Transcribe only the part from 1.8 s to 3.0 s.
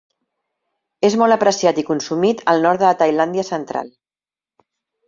i consumit al nord de la